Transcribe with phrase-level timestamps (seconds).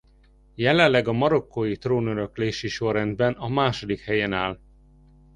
[0.55, 4.59] Jelenleg a marokkói trónöröklési sorrendben a második helyen áll.